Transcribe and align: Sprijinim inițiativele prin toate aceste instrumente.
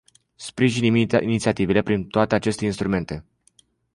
Sprijinim 0.37 0.95
inițiativele 0.95 1.81
prin 1.81 2.07
toate 2.07 2.35
aceste 2.35 2.65
instrumente. 2.65 3.25